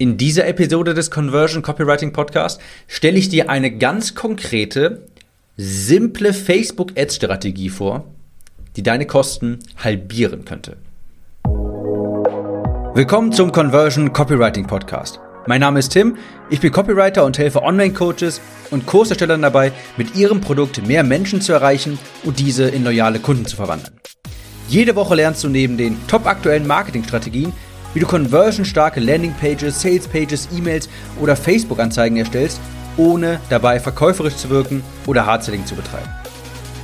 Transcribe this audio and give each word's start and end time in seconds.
In 0.00 0.16
dieser 0.16 0.46
Episode 0.46 0.94
des 0.94 1.10
Conversion 1.10 1.60
Copywriting 1.60 2.12
Podcast 2.12 2.60
stelle 2.86 3.18
ich 3.18 3.30
dir 3.30 3.50
eine 3.50 3.76
ganz 3.76 4.14
konkrete, 4.14 5.08
simple 5.56 6.32
Facebook 6.32 6.92
Ads 6.96 7.16
Strategie 7.16 7.68
vor, 7.68 8.04
die 8.76 8.84
deine 8.84 9.06
Kosten 9.06 9.58
halbieren 9.76 10.44
könnte. 10.44 10.76
Willkommen 12.94 13.32
zum 13.32 13.50
Conversion 13.50 14.12
Copywriting 14.12 14.68
Podcast. 14.68 15.18
Mein 15.48 15.62
Name 15.62 15.80
ist 15.80 15.88
Tim, 15.88 16.16
ich 16.48 16.60
bin 16.60 16.70
Copywriter 16.70 17.24
und 17.24 17.36
helfe 17.36 17.64
Online-Coaches 17.64 18.40
und 18.70 18.86
Kurserstellern 18.86 19.42
dabei, 19.42 19.72
mit 19.96 20.14
ihrem 20.14 20.40
Produkt 20.40 20.86
mehr 20.86 21.02
Menschen 21.02 21.40
zu 21.40 21.52
erreichen 21.52 21.98
und 22.22 22.38
diese 22.38 22.68
in 22.68 22.84
loyale 22.84 23.18
Kunden 23.18 23.46
zu 23.46 23.56
verwandeln. 23.56 23.98
Jede 24.68 24.94
Woche 24.94 25.16
lernst 25.16 25.42
du 25.42 25.48
neben 25.48 25.76
den 25.76 25.96
top 26.06 26.26
aktuellen 26.26 26.68
Marketingstrategien, 26.68 27.52
wie 27.94 28.00
du 28.00 28.06
conversionstarke 28.06 29.00
Landingpages, 29.00 29.80
Salespages, 29.80 30.48
E-Mails 30.56 30.88
oder 31.20 31.36
Facebook-Anzeigen 31.36 32.16
erstellst, 32.16 32.60
ohne 32.96 33.40
dabei 33.48 33.80
verkäuferisch 33.80 34.36
zu 34.36 34.50
wirken 34.50 34.82
oder 35.06 35.24
Hardselling 35.26 35.64
zu 35.64 35.74
betreiben. 35.74 36.08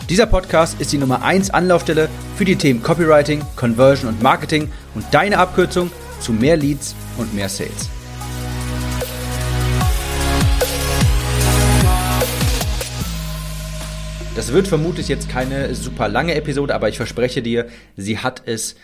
Dieser 0.08 0.26
Podcast 0.26 0.80
ist 0.80 0.92
die 0.92 0.98
Nummer 0.98 1.22
1 1.22 1.50
Anlaufstelle 1.50 2.08
für 2.36 2.44
die 2.44 2.56
Themen 2.56 2.82
Copywriting, 2.82 3.42
Conversion 3.56 4.08
und 4.08 4.22
Marketing 4.22 4.70
und 4.94 5.04
deine 5.12 5.38
Abkürzung 5.38 5.90
zu 6.20 6.32
mehr 6.32 6.56
Leads 6.56 6.94
und 7.16 7.34
mehr 7.34 7.48
Sales. 7.48 7.88
Das 14.36 14.52
wird 14.52 14.66
vermutlich 14.66 15.08
jetzt 15.08 15.28
keine 15.28 15.74
super 15.76 16.08
lange 16.08 16.34
Episode, 16.34 16.74
aber 16.74 16.88
ich 16.88 16.96
verspreche 16.96 17.40
dir, 17.40 17.68
sie 17.96 18.18
hat 18.18 18.42
es 18.46 18.74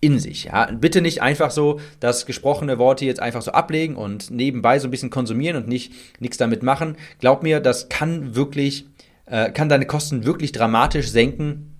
in 0.00 0.18
sich. 0.18 0.44
Ja? 0.44 0.70
Bitte 0.70 1.00
nicht 1.00 1.22
einfach 1.22 1.50
so 1.50 1.80
das 2.00 2.26
gesprochene 2.26 2.78
Wort 2.78 3.00
jetzt 3.00 3.20
einfach 3.20 3.42
so 3.42 3.52
ablegen 3.52 3.96
und 3.96 4.30
nebenbei 4.30 4.78
so 4.78 4.88
ein 4.88 4.90
bisschen 4.90 5.10
konsumieren 5.10 5.56
und 5.56 5.68
nicht 5.68 5.92
nichts 6.20 6.36
damit 6.36 6.62
machen. 6.62 6.96
Glaub 7.20 7.42
mir, 7.42 7.60
das 7.60 7.88
kann 7.88 8.34
wirklich, 8.34 8.86
äh, 9.26 9.50
kann 9.50 9.68
deine 9.68 9.86
Kosten 9.86 10.24
wirklich 10.24 10.52
dramatisch 10.52 11.10
senken 11.10 11.74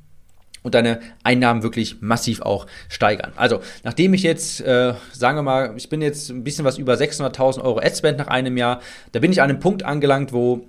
und 0.63 0.75
deine 0.75 1.01
Einnahmen 1.23 1.63
wirklich 1.63 2.01
massiv 2.01 2.43
auch 2.43 2.67
steigern. 2.89 3.33
Also, 3.37 3.61
nachdem 3.85 4.13
ich 4.15 4.23
jetzt, 4.23 4.61
äh, 4.61 4.95
sagen 5.13 5.39
wir 5.39 5.43
mal, 5.43 5.75
ich 5.77 5.89
bin 5.89 6.03
jetzt 6.03 6.31
ein 6.31 6.43
bisschen 6.43 6.65
was 6.65 6.79
über 6.79 6.95
600.000 6.95 7.63
Euro 7.63 7.79
Adspend 7.79 8.19
nach 8.19 8.27
einem 8.27 8.57
Jahr, 8.57 8.81
da 9.13 9.21
bin 9.21 9.31
ich 9.31 9.41
an 9.41 9.51
einem 9.51 9.61
Punkt 9.61 9.85
angelangt, 9.85 10.33
wo, 10.33 10.67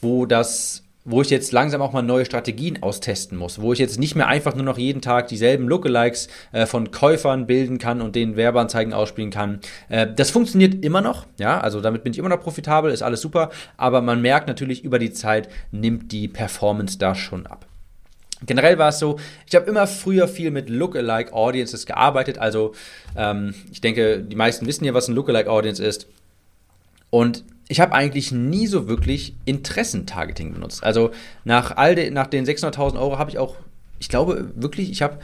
wo 0.00 0.26
das 0.26 0.82
wo 1.04 1.22
ich 1.22 1.30
jetzt 1.30 1.52
langsam 1.52 1.80
auch 1.80 1.92
mal 1.92 2.02
neue 2.02 2.24
Strategien 2.24 2.82
austesten 2.82 3.38
muss, 3.38 3.60
wo 3.60 3.72
ich 3.72 3.78
jetzt 3.78 3.98
nicht 3.98 4.16
mehr 4.16 4.26
einfach 4.26 4.54
nur 4.54 4.64
noch 4.64 4.78
jeden 4.78 5.00
Tag 5.00 5.28
dieselben 5.28 5.66
Lookalikes 5.66 6.28
äh, 6.52 6.66
von 6.66 6.90
Käufern 6.90 7.46
bilden 7.46 7.78
kann 7.78 8.00
und 8.00 8.14
den 8.14 8.36
Werbeanzeigen 8.36 8.92
ausspielen 8.92 9.30
kann. 9.30 9.60
Äh, 9.88 10.06
das 10.14 10.30
funktioniert 10.30 10.84
immer 10.84 11.00
noch, 11.00 11.26
ja, 11.38 11.60
also 11.60 11.80
damit 11.80 12.04
bin 12.04 12.12
ich 12.12 12.18
immer 12.18 12.28
noch 12.28 12.40
profitabel, 12.40 12.92
ist 12.92 13.02
alles 13.02 13.20
super, 13.20 13.50
aber 13.76 14.02
man 14.02 14.20
merkt 14.20 14.46
natürlich 14.46 14.84
über 14.84 14.98
die 14.98 15.12
Zeit 15.12 15.48
nimmt 15.70 16.12
die 16.12 16.28
Performance 16.28 16.98
da 16.98 17.14
schon 17.14 17.46
ab. 17.46 17.66
Generell 18.44 18.78
war 18.78 18.88
es 18.88 18.98
so, 18.98 19.18
ich 19.46 19.54
habe 19.54 19.66
immer 19.66 19.86
früher 19.86 20.26
viel 20.26 20.50
mit 20.50 20.70
Lookalike 20.70 21.32
Audiences 21.32 21.84
gearbeitet. 21.84 22.38
Also 22.38 22.74
ähm, 23.14 23.54
ich 23.70 23.82
denke, 23.82 24.22
die 24.22 24.36
meisten 24.36 24.66
wissen 24.66 24.84
ja, 24.84 24.94
was 24.94 25.08
ein 25.08 25.14
Lookalike 25.14 25.50
Audience 25.50 25.84
ist. 25.84 26.06
Und 27.10 27.44
ich 27.70 27.78
habe 27.78 27.94
eigentlich 27.94 28.32
nie 28.32 28.66
so 28.66 28.88
wirklich 28.88 29.34
Interessentargeting 29.44 30.52
benutzt. 30.52 30.82
Also 30.82 31.12
nach 31.44 31.76
all 31.76 31.94
de, 31.94 32.10
nach 32.10 32.26
den 32.26 32.44
600.000 32.44 32.98
Euro 32.98 33.16
habe 33.16 33.30
ich 33.30 33.38
auch, 33.38 33.54
ich 34.00 34.08
glaube 34.08 34.50
wirklich, 34.56 34.90
ich 34.90 35.02
habe 35.02 35.18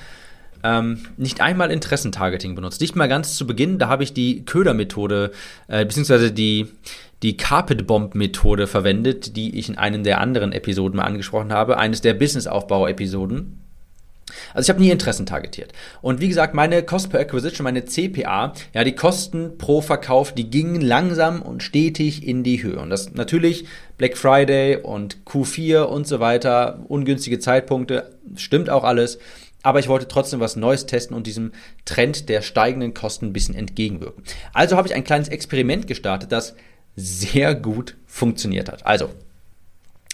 ähm, 0.62 1.00
nicht 1.16 1.40
einmal 1.40 1.72
Interessentargeting 1.72 2.54
benutzt. 2.54 2.80
Nicht 2.80 2.94
mal 2.94 3.08
ganz 3.08 3.36
zu 3.36 3.48
Beginn, 3.48 3.80
da 3.80 3.88
habe 3.88 4.04
ich 4.04 4.12
die 4.12 4.44
Ködermethode, 4.44 5.32
äh, 5.66 5.84
beziehungsweise 5.84 6.30
die, 6.30 6.68
die 7.24 7.36
Carpet 7.36 7.84
Bomb 7.84 8.14
Methode 8.14 8.68
verwendet, 8.68 9.36
die 9.36 9.58
ich 9.58 9.68
in 9.68 9.76
einem 9.76 10.04
der 10.04 10.20
anderen 10.20 10.52
Episoden 10.52 10.98
mal 10.98 11.04
angesprochen 11.04 11.52
habe, 11.52 11.78
eines 11.78 12.00
der 12.00 12.14
Businessaufbau-Episoden. 12.14 13.58
Also 14.54 14.66
ich 14.66 14.70
habe 14.70 14.80
nie 14.80 14.90
Interessen 14.90 15.26
targetiert. 15.26 15.72
Und 16.02 16.20
wie 16.20 16.28
gesagt, 16.28 16.54
meine 16.54 16.82
Cost 16.82 17.10
per 17.10 17.20
Acquisition, 17.20 17.64
meine 17.64 17.84
CPA, 17.84 18.52
ja, 18.72 18.84
die 18.84 18.94
Kosten 18.94 19.58
pro 19.58 19.80
Verkauf, 19.80 20.32
die 20.32 20.50
gingen 20.50 20.80
langsam 20.80 21.42
und 21.42 21.62
stetig 21.62 22.26
in 22.26 22.42
die 22.42 22.62
Höhe. 22.62 22.78
Und 22.78 22.90
das 22.90 23.12
natürlich 23.14 23.66
Black 23.98 24.16
Friday 24.16 24.76
und 24.76 25.24
Q4 25.24 25.82
und 25.82 26.06
so 26.06 26.20
weiter, 26.20 26.84
ungünstige 26.88 27.38
Zeitpunkte, 27.38 28.12
stimmt 28.36 28.70
auch 28.70 28.84
alles. 28.84 29.18
Aber 29.62 29.80
ich 29.80 29.88
wollte 29.88 30.06
trotzdem 30.06 30.38
was 30.38 30.54
Neues 30.54 30.86
testen 30.86 31.16
und 31.16 31.26
diesem 31.26 31.52
Trend 31.84 32.28
der 32.28 32.42
steigenden 32.42 32.94
Kosten 32.94 33.26
ein 33.26 33.32
bisschen 33.32 33.54
entgegenwirken. 33.54 34.22
Also 34.52 34.76
habe 34.76 34.86
ich 34.86 34.94
ein 34.94 35.02
kleines 35.02 35.28
Experiment 35.28 35.88
gestartet, 35.88 36.30
das 36.30 36.54
sehr 36.94 37.54
gut 37.54 37.96
funktioniert 38.06 38.70
hat. 38.70 38.86
Also, 38.86 39.10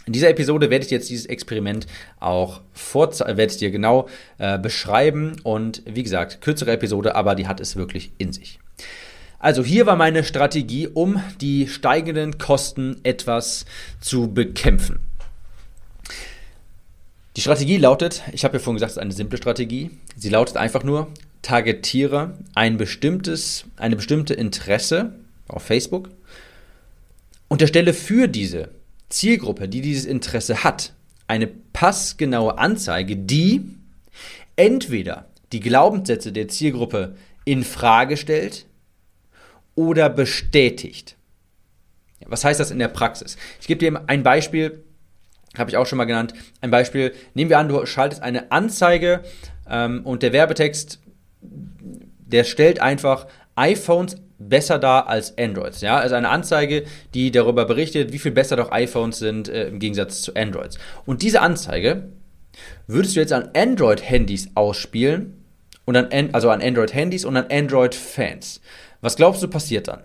in 0.06 0.12
dieser 0.12 0.30
Episode 0.30 0.70
werde 0.70 0.84
ich 0.84 0.90
jetzt 0.90 1.10
dieses 1.10 1.26
Experiment 1.26 1.86
auch 2.18 2.60
werde 3.20 3.52
ich 3.52 3.58
dir 3.58 3.70
genau 3.70 4.08
äh, 4.38 4.58
beschreiben 4.58 5.36
und 5.44 5.82
wie 5.86 6.02
gesagt, 6.02 6.40
kürzere 6.40 6.72
Episode, 6.72 7.14
aber 7.14 7.34
die 7.34 7.46
hat 7.46 7.60
es 7.60 7.76
wirklich 7.76 8.12
in 8.18 8.32
sich. 8.32 8.58
Also 9.38 9.64
hier 9.64 9.86
war 9.86 9.96
meine 9.96 10.24
Strategie, 10.24 10.88
um 10.88 11.22
die 11.40 11.68
steigenden 11.68 12.38
Kosten 12.38 13.00
etwas 13.02 13.64
zu 14.00 14.32
bekämpfen. 14.32 15.00
Die 17.36 17.40
Strategie 17.40 17.78
lautet, 17.78 18.22
ich 18.32 18.44
habe 18.44 18.58
ja 18.58 18.58
vorhin 18.60 18.76
gesagt, 18.76 18.90
es 18.90 18.96
ist 18.96 19.02
eine 19.02 19.12
simple 19.12 19.38
Strategie. 19.38 19.90
Sie 20.16 20.28
lautet 20.28 20.56
einfach 20.56 20.84
nur, 20.84 21.08
targetiere 21.40 22.38
ein 22.54 22.76
bestimmtes, 22.76 23.64
eine 23.76 23.96
bestimmte 23.96 24.34
Interesse 24.34 25.14
auf 25.48 25.62
Facebook, 25.62 26.10
unterstelle 27.48 27.94
für 27.94 28.28
diese 28.28 28.68
Zielgruppe, 29.12 29.68
die 29.68 29.80
dieses 29.80 30.04
Interesse 30.04 30.64
hat, 30.64 30.92
eine 31.28 31.46
passgenaue 31.46 32.58
Anzeige, 32.58 33.16
die 33.16 33.62
entweder 34.56 35.26
die 35.52 35.60
Glaubenssätze 35.60 36.32
der 36.32 36.48
Zielgruppe 36.48 37.16
in 37.44 37.62
Frage 37.62 38.16
stellt 38.16 38.66
oder 39.74 40.08
bestätigt. 40.08 41.16
Was 42.26 42.44
heißt 42.44 42.60
das 42.60 42.70
in 42.70 42.78
der 42.78 42.88
Praxis? 42.88 43.36
Ich 43.60 43.66
gebe 43.66 43.78
dir 43.78 44.02
ein 44.06 44.22
Beispiel, 44.22 44.82
habe 45.56 45.70
ich 45.70 45.76
auch 45.76 45.86
schon 45.86 45.98
mal 45.98 46.04
genannt. 46.04 46.34
Ein 46.60 46.70
Beispiel, 46.70 47.12
nehmen 47.34 47.50
wir 47.50 47.58
an, 47.58 47.68
du 47.68 47.84
schaltest 47.84 48.22
eine 48.22 48.50
Anzeige 48.52 49.22
ähm, 49.68 50.02
und 50.04 50.22
der 50.22 50.32
Werbetext, 50.32 51.00
der 51.40 52.44
stellt 52.44 52.80
einfach 52.80 53.26
iPhones 53.56 54.16
besser 54.48 54.78
da 54.78 55.00
als 55.00 55.36
Androids. 55.38 55.80
Ja? 55.80 55.98
Also 55.98 56.14
eine 56.14 56.28
Anzeige, 56.28 56.84
die 57.14 57.30
darüber 57.30 57.64
berichtet, 57.64 58.12
wie 58.12 58.18
viel 58.18 58.32
besser 58.32 58.56
doch 58.56 58.72
iPhones 58.72 59.18
sind 59.18 59.48
äh, 59.48 59.68
im 59.68 59.78
Gegensatz 59.78 60.22
zu 60.22 60.34
Androids. 60.34 60.78
Und 61.06 61.22
diese 61.22 61.40
Anzeige 61.40 62.08
würdest 62.86 63.16
du 63.16 63.20
jetzt 63.20 63.32
an 63.32 63.50
Android-Handys 63.54 64.50
ausspielen, 64.54 65.42
und 65.84 65.96
an, 65.96 66.30
also 66.32 66.50
an 66.50 66.62
Android-Handys 66.62 67.24
und 67.24 67.36
an 67.36 67.46
Android-Fans. 67.50 68.60
Was 69.00 69.16
glaubst 69.16 69.42
du 69.42 69.48
passiert 69.48 69.88
dann? 69.88 70.02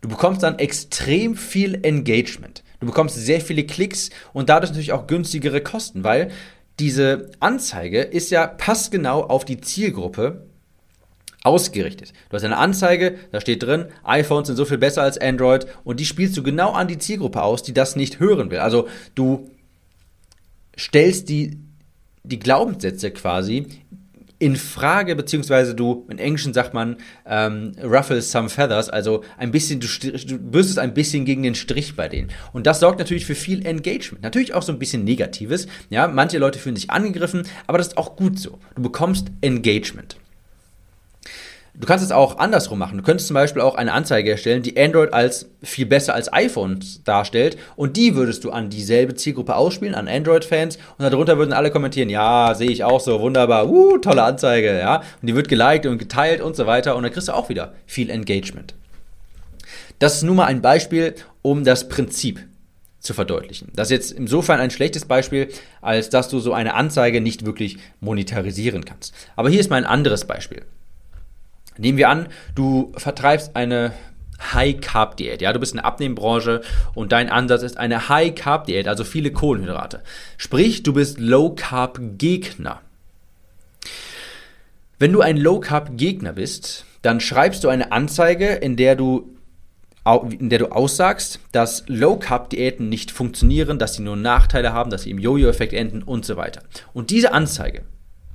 Du 0.00 0.08
bekommst 0.08 0.42
dann 0.42 0.58
extrem 0.58 1.36
viel 1.36 1.84
Engagement. 1.84 2.62
Du 2.80 2.86
bekommst 2.86 3.16
sehr 3.16 3.40
viele 3.40 3.64
Klicks 3.64 4.10
und 4.32 4.48
dadurch 4.48 4.70
natürlich 4.70 4.92
auch 4.92 5.06
günstigere 5.06 5.60
Kosten, 5.60 6.04
weil 6.04 6.30
diese 6.78 7.32
Anzeige 7.40 8.02
ist 8.02 8.30
ja 8.30 8.46
passgenau 8.46 9.24
auf 9.24 9.44
die 9.44 9.60
Zielgruppe 9.60 10.46
ausgerichtet. 11.44 12.12
Du 12.28 12.36
hast 12.36 12.44
eine 12.44 12.56
Anzeige, 12.56 13.16
da 13.32 13.40
steht 13.40 13.62
drin, 13.62 13.86
iPhones 14.04 14.48
sind 14.48 14.56
so 14.56 14.64
viel 14.64 14.78
besser 14.78 15.02
als 15.02 15.18
Android 15.18 15.66
und 15.84 16.00
die 16.00 16.06
spielst 16.06 16.36
du 16.36 16.42
genau 16.42 16.72
an 16.72 16.88
die 16.88 16.98
Zielgruppe 16.98 17.42
aus, 17.42 17.62
die 17.62 17.74
das 17.74 17.96
nicht 17.96 18.20
hören 18.20 18.50
will. 18.50 18.58
Also 18.58 18.88
du 19.14 19.50
stellst 20.76 21.28
die, 21.28 21.58
die 22.24 22.38
Glaubenssätze 22.38 23.10
quasi 23.10 23.66
in 24.40 24.56
Frage, 24.56 25.16
beziehungsweise 25.16 25.74
du, 25.74 26.06
in 26.08 26.18
Englischen 26.18 26.54
sagt 26.54 26.72
man, 26.72 26.96
ähm, 27.26 27.72
ruffle 27.82 28.22
some 28.22 28.48
feathers, 28.48 28.88
also 28.88 29.24
ein 29.36 29.50
bisschen, 29.50 29.80
du, 29.80 29.88
du 29.88 30.38
bürstest 30.38 30.78
ein 30.78 30.94
bisschen 30.94 31.24
gegen 31.24 31.42
den 31.42 31.56
Strich 31.56 31.96
bei 31.96 32.08
denen. 32.08 32.30
Und 32.52 32.66
das 32.66 32.78
sorgt 32.78 33.00
natürlich 33.00 33.26
für 33.26 33.34
viel 33.34 33.66
Engagement. 33.66 34.22
Natürlich 34.22 34.54
auch 34.54 34.62
so 34.62 34.72
ein 34.72 34.78
bisschen 34.78 35.02
Negatives. 35.02 35.66
Ja, 35.90 36.06
manche 36.06 36.38
Leute 36.38 36.58
fühlen 36.60 36.76
sich 36.76 36.90
angegriffen, 36.90 37.42
aber 37.66 37.78
das 37.78 37.88
ist 37.88 37.98
auch 37.98 38.14
gut 38.14 38.38
so. 38.38 38.58
Du 38.76 38.82
bekommst 38.82 39.28
Engagement. 39.40 40.16
Du 41.80 41.86
kannst 41.86 42.04
es 42.04 42.10
auch 42.10 42.38
andersrum 42.38 42.80
machen. 42.80 42.98
Du 42.98 43.04
könntest 43.04 43.28
zum 43.28 43.34
Beispiel 43.34 43.62
auch 43.62 43.76
eine 43.76 43.92
Anzeige 43.92 44.32
erstellen, 44.32 44.64
die 44.64 44.76
Android 44.76 45.12
als 45.12 45.48
viel 45.62 45.86
besser 45.86 46.12
als 46.12 46.32
iPhones 46.32 47.04
darstellt 47.04 47.56
und 47.76 47.96
die 47.96 48.16
würdest 48.16 48.42
du 48.42 48.50
an 48.50 48.68
dieselbe 48.68 49.14
Zielgruppe 49.14 49.54
ausspielen, 49.54 49.94
an 49.94 50.08
Android-Fans 50.08 50.76
und 50.98 51.04
darunter 51.04 51.38
würden 51.38 51.52
alle 51.52 51.70
kommentieren, 51.70 52.10
ja, 52.10 52.52
sehe 52.56 52.70
ich 52.70 52.82
auch 52.82 52.98
so, 52.98 53.20
wunderbar, 53.20 53.68
uh, 53.68 53.98
tolle 53.98 54.24
Anzeige, 54.24 54.76
ja. 54.76 55.02
Und 55.22 55.28
die 55.28 55.36
wird 55.36 55.46
geliked 55.46 55.86
und 55.86 55.98
geteilt 55.98 56.40
und 56.40 56.56
so 56.56 56.66
weiter 56.66 56.96
und 56.96 57.04
dann 57.04 57.12
kriegst 57.12 57.28
du 57.28 57.32
auch 57.32 57.48
wieder 57.48 57.74
viel 57.86 58.10
Engagement. 58.10 58.74
Das 60.00 60.16
ist 60.16 60.24
nun 60.24 60.36
mal 60.36 60.46
ein 60.46 60.62
Beispiel, 60.62 61.14
um 61.42 61.62
das 61.62 61.88
Prinzip 61.88 62.40
zu 62.98 63.14
verdeutlichen. 63.14 63.70
Das 63.76 63.86
ist 63.88 63.92
jetzt 63.92 64.12
insofern 64.12 64.58
ein 64.58 64.72
schlechtes 64.72 65.04
Beispiel, 65.04 65.48
als 65.80 66.10
dass 66.10 66.28
du 66.28 66.40
so 66.40 66.52
eine 66.52 66.74
Anzeige 66.74 67.20
nicht 67.20 67.46
wirklich 67.46 67.78
monetarisieren 68.00 68.84
kannst. 68.84 69.14
Aber 69.36 69.48
hier 69.48 69.60
ist 69.60 69.70
mal 69.70 69.76
ein 69.76 69.84
anderes 69.84 70.24
Beispiel. 70.24 70.62
Nehmen 71.78 71.98
wir 71.98 72.08
an, 72.08 72.26
du 72.54 72.92
vertreibst 72.96 73.56
eine 73.56 73.92
High-Carb-Diät. 74.52 75.42
Ja, 75.42 75.52
du 75.52 75.58
bist 75.58 75.72
in 75.72 75.78
der 75.78 75.86
Abnehmbranche 75.86 76.60
und 76.94 77.12
dein 77.12 77.28
Ansatz 77.28 77.62
ist 77.62 77.76
eine 77.76 78.08
High-Carb-Diät, 78.08 78.86
also 78.86 79.04
viele 79.04 79.32
Kohlenhydrate. 79.32 80.02
Sprich, 80.36 80.82
du 80.82 80.92
bist 80.92 81.18
Low-Carb-Gegner. 81.18 82.80
Wenn 84.98 85.12
du 85.12 85.20
ein 85.20 85.36
Low-Carb-Gegner 85.36 86.32
bist, 86.32 86.84
dann 87.02 87.20
schreibst 87.20 87.64
du 87.64 87.68
eine 87.68 87.92
Anzeige, 87.92 88.46
in 88.48 88.76
der 88.76 88.96
du 88.96 89.34
in 90.38 90.48
der 90.48 90.60
du 90.60 90.72
aussagst, 90.72 91.38
dass 91.52 91.84
Low-Carb-Diäten 91.86 92.88
nicht 92.88 93.10
funktionieren, 93.10 93.78
dass 93.78 93.92
sie 93.92 94.02
nur 94.02 94.16
Nachteile 94.16 94.72
haben, 94.72 94.88
dass 94.88 95.02
sie 95.02 95.10
im 95.10 95.18
Jojo-Effekt 95.18 95.74
enden 95.74 96.02
und 96.02 96.24
so 96.24 96.38
weiter. 96.38 96.62
Und 96.94 97.10
diese 97.10 97.32
Anzeige, 97.32 97.82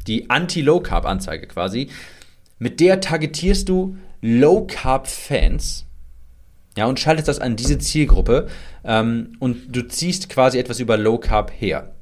die 0.06 0.30
Anti-Low-Carb-Anzeige 0.30 1.48
quasi, 1.48 1.90
mit 2.60 2.80
der 2.80 3.00
targetierst 3.00 3.70
du 3.70 3.98
Low-Carb-Fans 4.22 5.86
ja, 6.78 6.86
und 6.86 7.00
schaltest 7.00 7.28
das 7.28 7.40
an 7.40 7.56
diese 7.56 7.78
Zielgruppe 7.78 8.48
ähm, 8.84 9.34
und 9.40 9.76
du 9.76 9.88
ziehst 9.88 10.30
quasi 10.30 10.58
etwas 10.58 10.80
über 10.80 10.98
Low-Carb 10.98 11.52
her. 11.52 11.94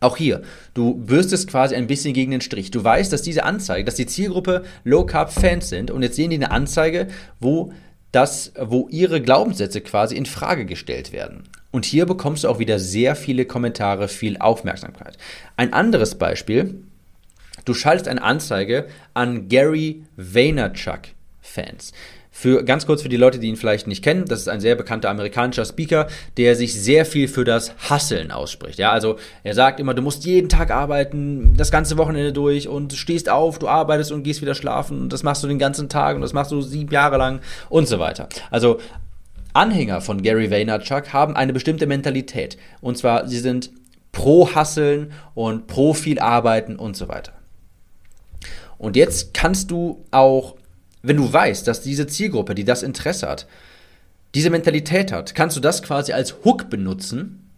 Auch 0.00 0.16
hier, 0.16 0.42
du 0.74 0.94
bürstest 0.94 1.48
quasi 1.48 1.74
ein 1.74 1.86
bisschen 1.86 2.12
gegen 2.12 2.30
den 2.30 2.40
Strich. 2.40 2.70
Du 2.70 2.82
weißt, 2.84 3.12
dass 3.12 3.22
diese 3.22 3.44
Anzeige, 3.44 3.84
dass 3.84 3.94
die 3.94 4.06
Zielgruppe 4.06 4.64
Low 4.84 5.06
Carb 5.06 5.32
Fans 5.32 5.70
sind 5.70 5.90
und 5.90 6.02
jetzt 6.02 6.16
sehen 6.16 6.30
die 6.30 6.36
eine 6.36 6.50
Anzeige, 6.50 7.08
wo 7.40 7.72
das, 8.12 8.52
wo 8.60 8.86
ihre 8.90 9.20
Glaubenssätze 9.22 9.80
quasi 9.80 10.16
in 10.16 10.26
Frage 10.26 10.66
gestellt 10.66 11.12
werden. 11.12 11.44
Und 11.70 11.84
hier 11.84 12.06
bekommst 12.06 12.44
du 12.44 12.48
auch 12.48 12.58
wieder 12.58 12.78
sehr 12.78 13.16
viele 13.16 13.46
Kommentare, 13.46 14.08
viel 14.08 14.36
Aufmerksamkeit. 14.38 15.16
Ein 15.56 15.72
anderes 15.72 16.16
Beispiel, 16.16 16.84
du 17.64 17.74
schaltest 17.74 18.08
eine 18.08 18.22
Anzeige 18.22 18.86
an 19.14 19.48
Gary 19.48 20.04
Vaynerchuk 20.16 21.00
Fans. 21.40 21.92
Für 22.36 22.64
ganz 22.64 22.84
kurz 22.84 23.00
für 23.00 23.08
die 23.08 23.16
Leute, 23.16 23.38
die 23.38 23.46
ihn 23.46 23.56
vielleicht 23.56 23.86
nicht 23.86 24.02
kennen, 24.02 24.24
das 24.24 24.40
ist 24.40 24.48
ein 24.48 24.60
sehr 24.60 24.74
bekannter 24.74 25.08
amerikanischer 25.08 25.64
Speaker, 25.64 26.08
der 26.36 26.56
sich 26.56 26.74
sehr 26.74 27.06
viel 27.06 27.28
für 27.28 27.44
das 27.44 27.72
Hasseln 27.88 28.32
ausspricht. 28.32 28.80
Ja, 28.80 28.90
also 28.90 29.18
er 29.44 29.54
sagt 29.54 29.78
immer, 29.78 29.94
du 29.94 30.02
musst 30.02 30.24
jeden 30.24 30.48
Tag 30.48 30.72
arbeiten, 30.72 31.54
das 31.56 31.70
ganze 31.70 31.96
Wochenende 31.96 32.32
durch 32.32 32.66
und 32.66 32.92
stehst 32.94 33.28
auf, 33.28 33.60
du 33.60 33.68
arbeitest 33.68 34.10
und 34.10 34.24
gehst 34.24 34.42
wieder 34.42 34.56
schlafen 34.56 35.02
und 35.02 35.12
das 35.12 35.22
machst 35.22 35.44
du 35.44 35.46
den 35.46 35.60
ganzen 35.60 35.88
Tag 35.88 36.16
und 36.16 36.22
das 36.22 36.32
machst 36.32 36.50
du 36.50 36.60
sieben 36.60 36.90
Jahre 36.90 37.18
lang 37.18 37.40
und 37.68 37.86
so 37.86 38.00
weiter. 38.00 38.28
Also 38.50 38.80
Anhänger 39.52 40.00
von 40.00 40.20
Gary 40.20 40.50
Vaynerchuk 40.50 41.12
haben 41.12 41.36
eine 41.36 41.52
bestimmte 41.52 41.86
Mentalität 41.86 42.58
und 42.80 42.98
zwar 42.98 43.28
sie 43.28 43.38
sind 43.38 43.70
pro 44.10 44.52
Hasseln 44.52 45.12
und 45.34 45.68
pro 45.68 45.94
viel 45.94 46.18
arbeiten 46.18 46.74
und 46.74 46.96
so 46.96 47.06
weiter. 47.06 47.32
Und 48.84 48.96
jetzt 48.96 49.34
kannst 49.34 49.70
du 49.70 50.04
auch 50.10 50.56
wenn 51.04 51.18
du 51.18 51.32
weißt, 51.32 51.68
dass 51.68 51.82
diese 51.82 52.06
Zielgruppe, 52.06 52.54
die 52.54 52.64
das 52.64 52.82
Interesse 52.82 53.28
hat, 53.28 53.46
diese 54.34 54.50
Mentalität 54.50 55.12
hat, 55.12 55.34
kannst 55.34 55.56
du 55.56 55.60
das 55.60 55.82
quasi 55.82 56.12
als 56.12 56.36
Hook 56.44 56.70
benutzen, 56.70 57.50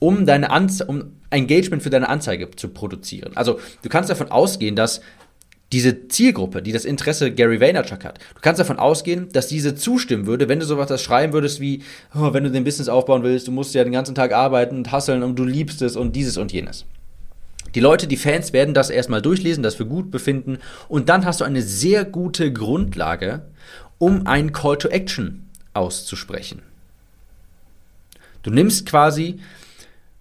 um 0.00 0.26
deine 0.26 0.48
um 0.88 1.12
Engagement 1.30 1.82
für 1.82 1.90
deine 1.90 2.08
Anzeige 2.08 2.50
zu 2.50 2.68
produzieren. 2.68 3.32
Also 3.36 3.60
du 3.82 3.88
kannst 3.88 4.10
davon 4.10 4.30
ausgehen, 4.30 4.76
dass 4.76 5.02
diese 5.72 6.08
Zielgruppe, 6.08 6.62
die 6.62 6.72
das 6.72 6.84
Interesse 6.84 7.32
Gary 7.32 7.60
Vaynerchuk 7.60 8.04
hat, 8.04 8.18
du 8.34 8.40
kannst 8.40 8.60
davon 8.60 8.78
ausgehen, 8.78 9.28
dass 9.32 9.46
diese 9.46 9.74
zustimmen 9.74 10.26
würde, 10.26 10.48
wenn 10.48 10.60
du 10.60 10.66
sowas 10.66 10.88
das 10.88 11.02
schreiben 11.02 11.32
würdest 11.32 11.60
wie, 11.60 11.82
oh, 12.14 12.32
wenn 12.32 12.44
du 12.44 12.50
den 12.50 12.64
Business 12.64 12.88
aufbauen 12.88 13.22
willst, 13.22 13.46
du 13.46 13.52
musst 13.52 13.74
ja 13.74 13.84
den 13.84 13.92
ganzen 13.92 14.14
Tag 14.14 14.32
arbeiten 14.32 14.76
und 14.76 14.92
hasseln 14.92 15.22
und 15.22 15.36
du 15.36 15.44
liebst 15.44 15.82
es 15.82 15.96
und 15.96 16.16
dieses 16.16 16.38
und 16.38 16.52
jenes. 16.52 16.86
Die 17.74 17.80
Leute, 17.80 18.06
die 18.06 18.16
Fans 18.16 18.52
werden 18.52 18.74
das 18.74 18.90
erstmal 18.90 19.22
durchlesen, 19.22 19.62
das 19.62 19.74
für 19.74 19.86
gut 19.86 20.10
befinden 20.10 20.58
und 20.88 21.08
dann 21.08 21.24
hast 21.24 21.40
du 21.40 21.44
eine 21.44 21.62
sehr 21.62 22.04
gute 22.04 22.52
Grundlage, 22.52 23.42
um 23.98 24.26
einen 24.26 24.52
Call 24.52 24.78
to 24.78 24.88
Action 24.88 25.48
auszusprechen. 25.72 26.62
Du 28.42 28.50
nimmst 28.50 28.86
quasi, 28.86 29.40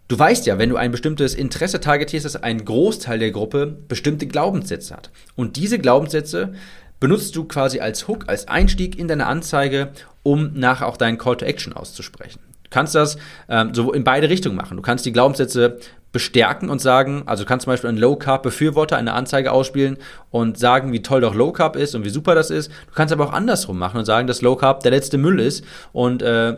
du 0.08 0.18
weißt 0.18 0.46
ja, 0.46 0.58
wenn 0.58 0.70
du 0.70 0.78
ein 0.78 0.92
bestimmtes 0.92 1.36
Interesse 1.36 1.80
targetierst, 1.80 2.26
dass 2.26 2.38
ein 2.38 2.64
Großteil 2.64 3.20
der 3.20 3.32
Gruppe 3.32 3.68
bestimmte 3.88 4.28
Glaubenssätze 4.28 4.96
hat. 4.96 5.12
Und 5.36 5.58
diese 5.58 5.78
Glaubenssätze 5.78 6.54
benutzt 7.00 7.36
du 7.36 7.44
quasi 7.44 7.82
als 7.82 8.08
Hook, 8.08 8.30
als 8.30 8.48
Einstieg 8.48 8.98
in 8.98 9.10
deine 9.10 9.28
Anzeige, 9.28 9.92
um 10.24 10.54
nachher 10.54 10.88
auch 10.88 10.96
deinen 10.96 11.18
Call 11.18 11.36
to 11.36 11.46
Action 11.46 11.74
auszusprechen. 11.74 12.40
Kannst 12.74 12.96
das 12.96 13.18
ähm, 13.50 13.76
so 13.76 13.94
in 13.94 14.04
beide 14.04 14.30
Richtungen 14.30 14.56
machen. 14.56 14.78
Du 14.78 14.82
kannst 14.82 15.06
die 15.06 15.12
Glaubenssätze 15.12 15.78
bestärken 16.12 16.72
und 16.72 16.82
sagen, 16.82 17.22
also 17.28 17.46
kannst 17.46 17.66
zum 17.66 17.72
Beispiel 17.72 17.90
einen 17.90 18.00
Low 18.00 18.16
Carb 18.16 18.42
Befürworter 18.42 18.98
eine 18.98 19.14
Anzeige 19.14 19.52
ausspielen 19.52 19.98
und 20.32 20.58
sagen, 20.58 20.92
wie 20.92 21.04
toll 21.04 21.22
doch 21.22 21.36
Low 21.36 21.52
Carb 21.52 21.76
ist 21.76 21.94
und 21.94 22.04
wie 22.04 22.10
super 22.10 22.34
das 22.34 22.50
ist. 22.50 22.72
Du 22.88 22.94
kannst 22.96 23.14
aber 23.14 23.26
auch 23.26 23.34
andersrum 23.34 23.78
machen 23.78 24.00
und 24.00 24.06
sagen, 24.06 24.26
dass 24.26 24.42
Low 24.42 24.56
Carb 24.56 24.82
der 24.82 24.90
letzte 24.90 25.20
Müll 25.20 25.40
ist 25.40 25.64
und 25.92 26.24
äh, 26.24 26.56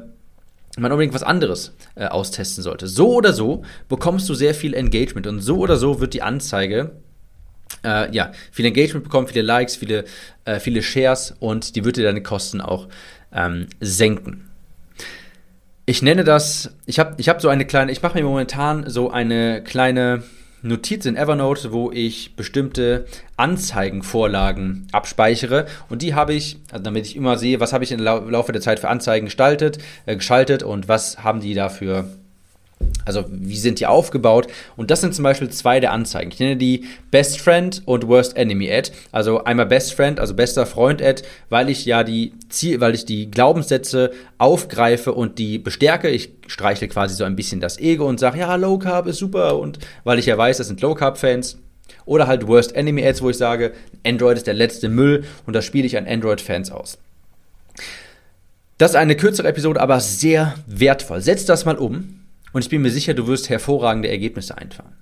man 0.77 0.91
unbedingt 0.91 1.13
was 1.13 1.23
anderes 1.23 1.73
äh, 1.95 2.05
austesten 2.05 2.63
sollte. 2.63 2.87
So 2.87 3.13
oder 3.13 3.33
so 3.33 3.63
bekommst 3.89 4.29
du 4.29 4.35
sehr 4.35 4.55
viel 4.55 4.73
Engagement 4.73 5.27
und 5.27 5.41
so 5.41 5.57
oder 5.57 5.75
so 5.75 5.99
wird 5.99 6.13
die 6.13 6.21
Anzeige 6.21 6.91
äh, 7.83 8.09
ja, 8.15 8.31
viel 8.51 8.65
Engagement 8.65 9.03
bekommen, 9.03 9.27
viele 9.27 9.41
Likes, 9.41 9.75
viele, 9.75 10.05
äh, 10.45 10.61
viele 10.61 10.81
Shares 10.81 11.35
und 11.39 11.75
die 11.75 11.83
wird 11.83 11.97
dir 11.97 12.03
deine 12.03 12.23
Kosten 12.23 12.61
auch 12.61 12.87
ähm, 13.33 13.67
senken 13.81 14.44
ich 15.85 16.01
nenne 16.01 16.23
das, 16.23 16.71
ich 16.85 16.99
habe 16.99 17.15
ich 17.17 17.29
hab 17.29 17.41
so 17.41 17.49
eine 17.49 17.65
kleine, 17.65 17.91
ich 17.91 18.01
mache 18.01 18.17
mir 18.17 18.23
momentan 18.23 18.89
so 18.89 19.11
eine 19.11 19.63
kleine 19.63 20.23
Notiz 20.63 21.05
in 21.05 21.15
Evernote, 21.15 21.71
wo 21.71 21.91
ich 21.91 22.35
bestimmte 22.35 23.05
Anzeigenvorlagen 23.37 24.87
abspeichere. 24.91 25.67
Und 25.89 26.01
die 26.01 26.15
habe 26.15 26.33
ich, 26.33 26.57
also 26.71 26.83
damit 26.83 27.05
ich 27.05 27.15
immer 27.15 27.37
sehe, 27.37 27.59
was 27.59 27.71
habe 27.71 27.83
ich 27.83 27.91
im 27.91 27.99
Laufe 27.99 28.51
der 28.51 28.61
Zeit 28.61 28.79
für 28.79 28.89
Anzeigen 28.89 29.25
gestaltet, 29.25 29.77
äh, 30.07 30.15
geschaltet 30.15 30.63
und 30.63 30.87
was 30.87 31.23
haben 31.23 31.39
die 31.39 31.53
dafür 31.53 32.09
also 33.05 33.25
wie 33.29 33.57
sind 33.57 33.79
die 33.79 33.85
aufgebaut? 33.85 34.47
Und 34.75 34.91
das 34.91 35.01
sind 35.01 35.13
zum 35.13 35.23
Beispiel 35.23 35.49
zwei 35.49 35.79
der 35.79 35.91
Anzeigen. 35.91 36.31
Ich 36.31 36.39
nenne 36.39 36.57
die 36.57 36.85
Best 37.11 37.39
Friend 37.39 37.81
und 37.85 38.07
Worst 38.07 38.35
Enemy 38.35 38.71
Ad. 38.71 38.91
Also 39.11 39.43
einmal 39.43 39.67
Best 39.67 39.93
Friend, 39.93 40.19
also 40.19 40.33
bester 40.33 40.65
Freund 40.65 41.01
Ad, 41.01 41.23
weil 41.49 41.69
ich 41.69 41.85
ja 41.85 42.03
die 42.03 42.33
Ziel, 42.49 42.81
weil 42.81 42.95
ich 42.95 43.05
die 43.05 43.29
Glaubenssätze 43.29 44.11
aufgreife 44.37 45.13
und 45.13 45.37
die 45.37 45.59
bestärke. 45.59 46.09
Ich 46.09 46.31
streichle 46.47 46.87
quasi 46.87 47.15
so 47.15 47.23
ein 47.23 47.35
bisschen 47.35 47.61
das 47.61 47.79
Ego 47.79 48.07
und 48.07 48.19
sage, 48.19 48.39
ja, 48.39 48.55
Low 48.55 48.79
Carb 48.79 49.07
ist 49.07 49.19
super 49.19 49.59
und 49.59 49.79
weil 50.03 50.19
ich 50.19 50.25
ja 50.25 50.37
weiß, 50.37 50.57
das 50.57 50.67
sind 50.67 50.81
Low 50.81 50.95
Carb 50.95 51.17
Fans. 51.17 51.59
Oder 52.05 52.27
halt 52.27 52.47
Worst 52.47 52.75
Enemy 52.75 53.05
Ads, 53.05 53.21
wo 53.21 53.29
ich 53.29 53.37
sage, 53.37 53.73
Android 54.05 54.37
ist 54.37 54.47
der 54.47 54.53
letzte 54.53 54.89
Müll 54.89 55.23
und 55.45 55.53
das 55.53 55.65
spiele 55.65 55.85
ich 55.85 55.97
an 55.97 56.07
Android-Fans 56.07 56.71
aus. 56.71 56.97
Das 58.77 58.91
ist 58.91 58.97
eine 58.97 59.15
kürzere 59.15 59.47
Episode, 59.47 59.79
aber 59.79 59.99
sehr 59.99 60.55
wertvoll. 60.67 61.21
Setz 61.21 61.45
das 61.45 61.65
mal 61.65 61.77
um 61.77 62.24
und 62.55 62.63
ich 62.63 62.69
bin 62.69 62.81
mir 62.81 62.89
sicher, 62.89 63.13
du 63.13 63.27
wirst 63.27 63.49
hervorragende 63.49 64.07
Ergebnisse 64.07 64.57
einfahren. 64.57 64.93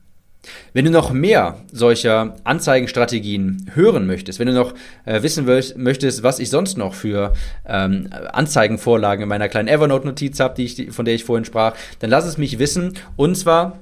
Wenn 0.74 0.86
du 0.86 0.92
noch 0.92 1.14
mehr 1.14 1.60
solcher 1.72 2.36
Anzeigenstrategien 2.44 3.70
hören 3.76 4.08
möchtest, 4.08 4.40
wenn 4.40 4.48
du 4.48 4.54
noch 4.54 4.74
äh, 5.06 5.22
wissen 5.22 5.46
möchtest, 5.46 6.24
was 6.24 6.40
ich 6.40 6.50
sonst 6.50 6.80
noch 6.80 6.96
für 6.96 7.34
ähm, 7.68 8.10
Anzeigenvorlagen 8.32 9.22
in 9.22 9.30
meiner 9.30 9.50
kleinen 9.50 9.68
Evernote-Notiz 9.68 10.40
habe, 10.40 10.68
von 10.90 11.06
der 11.06 11.14
ich 11.14 11.26
vorhin 11.26 11.46
sprach, 11.46 11.76
dann 12.00 12.10
lass 12.10 12.26
es 12.26 12.40
mich 12.40 12.58
wissen. 12.58 12.94
Und 13.18 13.36
zwar 13.36 13.78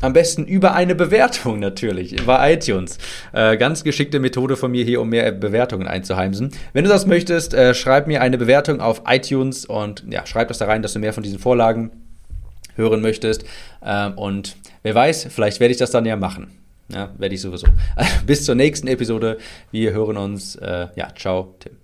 am 0.00 0.14
besten 0.14 0.46
über 0.46 0.72
eine 0.72 0.94
Bewertung 0.94 1.60
natürlich 1.60 2.16
bei 2.24 2.54
iTunes. 2.54 2.96
Äh, 3.34 3.58
ganz 3.58 3.84
geschickte 3.84 4.18
Methode 4.18 4.56
von 4.56 4.70
mir 4.70 4.82
hier, 4.82 5.02
um 5.02 5.10
mehr 5.10 5.30
Bewertungen 5.30 5.86
einzuheimsen. 5.86 6.52
Wenn 6.72 6.84
du 6.84 6.90
das 6.90 7.04
möchtest, 7.04 7.52
äh, 7.52 7.74
schreib 7.74 8.06
mir 8.06 8.22
eine 8.22 8.38
Bewertung 8.38 8.80
auf 8.80 9.02
iTunes 9.06 9.66
und 9.66 10.04
ja, 10.08 10.24
schreib 10.24 10.48
das 10.48 10.56
da 10.56 10.64
rein, 10.64 10.80
dass 10.80 10.94
du 10.94 11.00
mehr 11.00 11.12
von 11.12 11.22
diesen 11.22 11.38
Vorlagen 11.38 11.90
hören 12.76 13.00
möchtest. 13.00 13.44
Ähm, 13.82 14.14
und 14.14 14.56
wer 14.82 14.94
weiß, 14.94 15.28
vielleicht 15.30 15.60
werde 15.60 15.72
ich 15.72 15.78
das 15.78 15.90
dann 15.90 16.06
ja 16.06 16.16
machen. 16.16 16.50
Ja, 16.92 17.12
werde 17.18 17.34
ich 17.34 17.40
sowieso. 17.40 17.66
Bis 18.26 18.44
zur 18.44 18.54
nächsten 18.54 18.88
Episode. 18.88 19.38
Wir 19.70 19.92
hören 19.92 20.16
uns. 20.16 20.56
Äh, 20.56 20.88
ja, 20.96 21.08
ciao, 21.14 21.54
Tim. 21.60 21.83